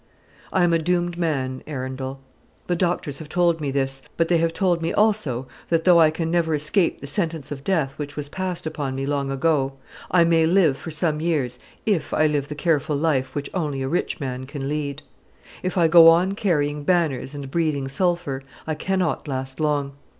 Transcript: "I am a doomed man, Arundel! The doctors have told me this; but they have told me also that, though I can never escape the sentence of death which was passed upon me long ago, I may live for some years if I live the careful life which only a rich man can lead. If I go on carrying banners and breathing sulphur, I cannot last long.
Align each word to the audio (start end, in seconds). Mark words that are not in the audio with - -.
"I 0.51 0.63
am 0.63 0.73
a 0.73 0.79
doomed 0.79 1.15
man, 1.15 1.61
Arundel! 1.67 2.21
The 2.65 2.75
doctors 2.75 3.19
have 3.19 3.29
told 3.29 3.61
me 3.61 3.69
this; 3.69 4.01
but 4.17 4.29
they 4.29 4.37
have 4.37 4.51
told 4.51 4.81
me 4.81 4.91
also 4.91 5.47
that, 5.69 5.83
though 5.83 5.99
I 5.99 6.09
can 6.09 6.31
never 6.31 6.55
escape 6.55 7.01
the 7.01 7.05
sentence 7.05 7.51
of 7.51 7.63
death 7.63 7.93
which 7.97 8.15
was 8.15 8.27
passed 8.27 8.65
upon 8.65 8.95
me 8.95 9.05
long 9.05 9.29
ago, 9.29 9.73
I 10.09 10.23
may 10.23 10.47
live 10.47 10.75
for 10.75 10.89
some 10.89 11.21
years 11.21 11.59
if 11.85 12.15
I 12.15 12.25
live 12.25 12.47
the 12.47 12.55
careful 12.55 12.95
life 12.95 13.35
which 13.35 13.51
only 13.53 13.83
a 13.83 13.87
rich 13.87 14.19
man 14.19 14.47
can 14.47 14.67
lead. 14.67 15.03
If 15.61 15.77
I 15.77 15.87
go 15.87 16.07
on 16.07 16.31
carrying 16.31 16.83
banners 16.83 17.35
and 17.35 17.51
breathing 17.51 17.87
sulphur, 17.87 18.41
I 18.65 18.73
cannot 18.73 19.27
last 19.27 19.59
long. 19.59 19.91